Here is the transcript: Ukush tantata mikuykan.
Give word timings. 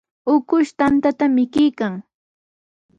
Ukush 0.33 0.71
tantata 0.77 1.25
mikuykan. 1.35 1.93